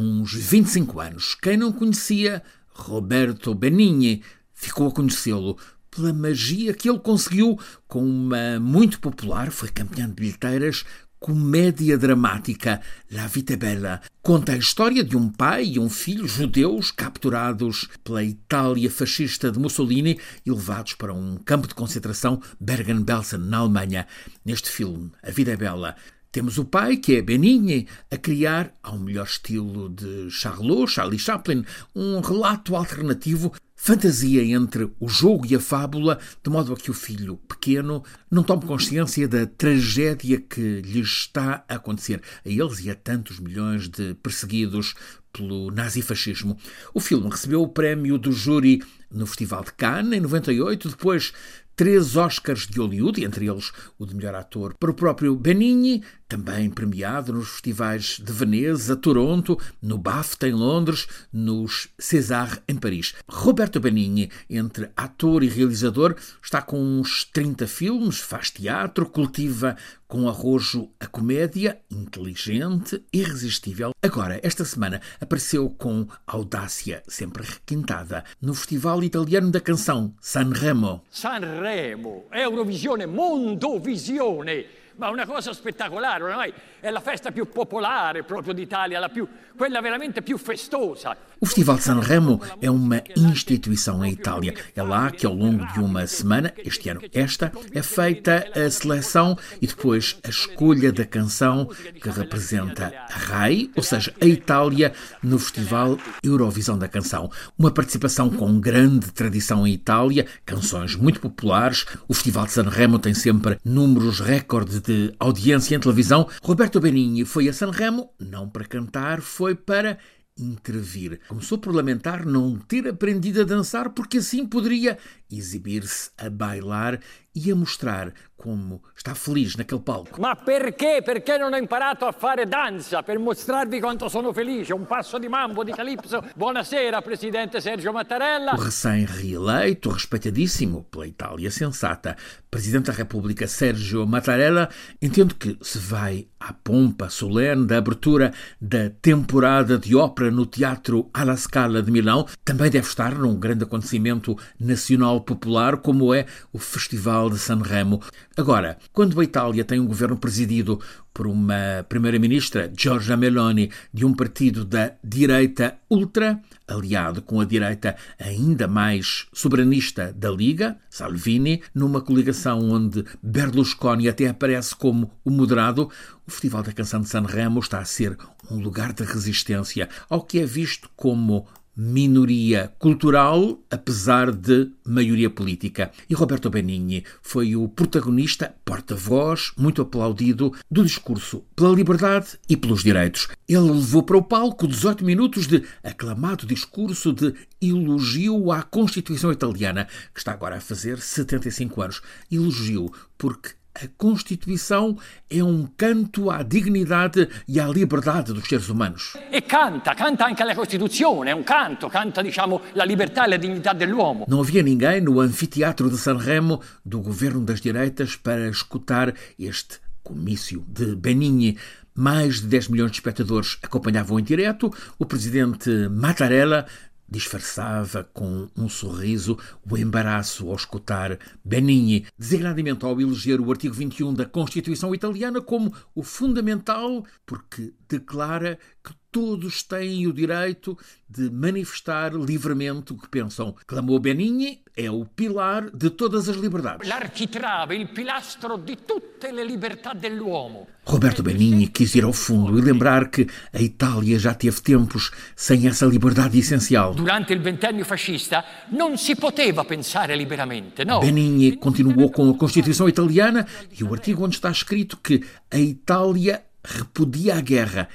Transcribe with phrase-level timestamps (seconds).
[0.00, 1.34] uns 25 anos.
[1.34, 5.56] Quem não conhecia Roberto Benigni ficou a conhecê-lo
[5.90, 10.84] pela magia que ele conseguiu com uma muito popular, foi campeão de bilheteiras,
[11.18, 14.00] comédia dramática La Vita Bella.
[14.22, 19.58] Conta a história de um pai e um filho judeus capturados pela Itália fascista de
[19.58, 24.06] Mussolini e levados para um campo de concentração Bergen-Belsen, na Alemanha.
[24.44, 25.94] Neste filme, A Vida é Bela,
[26.32, 31.64] temos o pai, que é Benigni, a criar, ao melhor estilo de Charlot, Charlie Chaplin,
[31.94, 36.94] um relato alternativo, fantasia entre o jogo e a fábula, de modo a que o
[36.94, 42.90] filho pequeno não tome consciência da tragédia que lhes está a acontecer a eles e
[42.90, 44.94] a tantos milhões de perseguidos
[45.32, 46.56] pelo nazifascismo.
[46.94, 51.32] O filme recebeu o prémio do júri no Festival de Cannes em 98, depois
[51.80, 56.68] três Oscars de Hollywood, entre eles o de melhor ator para o próprio Benigni, também
[56.68, 63.14] premiado nos festivais de Veneza, Toronto, no BAFTA em Londres, nos César em Paris.
[63.26, 69.74] Roberto Benigni, entre ator e realizador, está com uns 30 filmes, faz teatro, cultiva
[70.10, 73.92] com arrojo a comédia, inteligente, irresistível.
[74.02, 81.00] Agora, esta semana, apareceu com audácia sempre requintada no Festival Italiano da Canção Sanremo.
[81.08, 84.66] Sanremo, Eurovisione, Mondovisione,
[85.00, 89.26] ma una cosa spettacolare, ormai è la festa più popolare proprio d'Italia, più,
[89.56, 91.16] quella veramente più festosa.
[91.38, 94.52] O Festival Sanremo é uma instituição em Itália.
[94.74, 99.38] É lá que, ao longo de uma semana, este ano esta, é feita a seleção
[99.60, 104.92] e depois a escolha da canção que representa a RAI, ou seja, a Itália,
[105.22, 107.30] no Festival Eurovisão da Canção.
[107.58, 111.86] Uma participação com grande tradição em Itália, canções muito populares.
[112.06, 116.28] O Festival de Sanremo tem sempre números recorde de audiência em televisão.
[116.42, 119.98] Roberto Benigni foi a Sanremo, não para cantar, foi para
[120.38, 121.20] intervir.
[121.28, 124.98] Começou por lamentar não ter aprendido a dançar porque assim poderia
[125.30, 127.00] exibir-se a bailar
[127.34, 130.18] e a mostrar como está feliz naquele palco.
[130.18, 131.02] Ma perché?
[131.04, 134.72] Perché non ho imparato a fare danza per mostrarvi quanto sono felice?
[134.72, 136.24] Un passo di mambo, di calipso.
[136.34, 138.54] Buonasera, presidente Sergio Mattarella.
[138.54, 142.16] O recém-reeleito, respeitadíssimo pela Itália sensata,
[142.48, 144.70] presidente da República Sergio Mattarella,
[145.02, 151.10] entendo que se vai à pompa solene da abertura da temporada de ópera no Teatro
[151.12, 156.58] alla Scala de Milão, também deve estar num grande acontecimento nacional popular como é o
[156.58, 158.00] Festival de Sanremo.
[158.36, 160.80] Agora, quando a Itália tem um governo presidido
[161.12, 167.96] por uma primeira-ministra, Giorgia Meloni, de um partido da direita ultra, aliado com a direita
[168.18, 175.90] ainda mais soberanista da Liga, Salvini, numa coligação onde Berlusconi até aparece como o moderado,
[176.26, 178.16] o Festival da Canção de Sanremo está a ser
[178.48, 181.46] um lugar de resistência ao que é visto como
[181.82, 185.90] minoria cultural, apesar de maioria política.
[186.10, 192.82] E Roberto Benigni foi o protagonista, porta-voz, muito aplaudido, do discurso pela liberdade e pelos
[192.82, 193.28] direitos.
[193.48, 197.32] Ele levou para o palco 18 minutos de aclamado discurso de
[197.62, 202.02] elogio à Constituição Italiana, que está agora a fazer 75 anos.
[202.30, 204.96] Elogio porque a Constituição
[205.28, 209.16] é um canto à dignidade e à liberdade dos seres humanos.
[209.30, 213.36] E canta, canta anche la Costituzione, é um canto, canta, diciamo, la libertà e la
[213.36, 214.26] dignità dell'uomo.
[214.28, 220.64] Não havia ninguém no anfiteatro de Sanremo do governo das direitas para escutar este comício
[220.68, 221.56] de Benigni.
[221.94, 224.72] Mais de 10 milhões de espectadores acompanhavam em direto.
[224.98, 226.66] O presidente Mattarella
[227.10, 229.36] disfarçava com um sorriso
[229.68, 235.74] o embaraço ao escutar Benigni, designadamente ao eleger o artigo 21 da Constituição Italiana como
[235.94, 240.78] o fundamental, porque declara que todos têm o direito
[241.08, 243.54] de manifestar livremente o que pensam.
[243.66, 246.88] Clamou Benigni, é o pilar de todas as liberdades.
[246.88, 250.68] L'architrave, il pilastro di tutte le libertà dell'uomo.
[250.84, 255.66] Roberto Benigni quis ir ao fundo e lembrar que a Itália já teve tempos sem
[255.66, 256.94] essa liberdade essencial.
[256.94, 261.00] Durante il ventennio fascista non si poteva pensare liberamente, no?
[261.00, 263.46] Benigni continuou com a Constituição italiana
[263.78, 267.88] e o artigo onde está escrito que a Itália repudia a guerra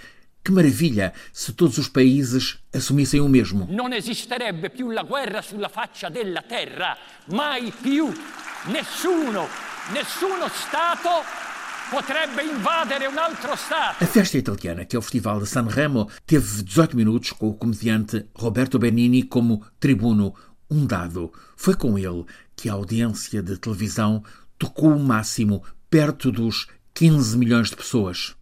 [0.45, 3.65] que maravilha se todos os países assumissem o mesmo.
[3.71, 6.95] Non esisterebbe più la guerra sulla faccia della terra,
[7.33, 8.13] mai più.
[8.67, 9.49] Nessuno,
[9.91, 11.25] nessuno Stato
[11.89, 14.03] potrebbe invadere un altro Stato.
[14.03, 18.27] A festa italiana, que é o Festival de Sanremo, teve 18 minutos com o comediante
[18.35, 20.35] Roberto Benini como tribuno,
[20.69, 21.33] um dado.
[21.55, 22.23] Foi com ele
[22.55, 24.23] que a audiência de televisão
[24.59, 28.35] tocou o máximo, perto dos 15 milhões de pessoas.